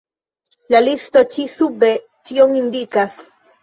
[0.75, 3.25] La listo ĉi sube tion indikas.